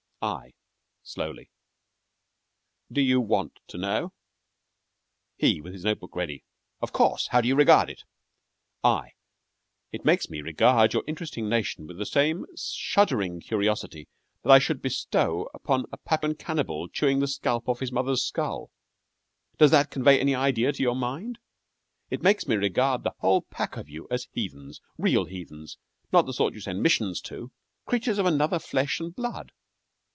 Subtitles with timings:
[0.23, 0.53] I
[1.01, 1.49] (slowly)
[2.91, 4.13] Do you want to know?
[5.39, 6.43] HE (with his note book ready)
[6.79, 7.29] Of course.
[7.29, 8.03] How do you regard it?
[8.83, 9.13] I
[9.91, 14.07] It makes me regard your interesting nation with the same shuddering curiosity
[14.43, 18.69] that I should bestow on a Pappan cannibal chewing the scalp off his mother's skull.
[19.57, 21.39] Does that convey any idea to your mind?
[22.11, 25.79] It makes me regard the whole pack of you as heathens real heathens
[26.13, 27.51] not the sort you send missions to
[27.87, 29.51] creatures of another flesh and blood.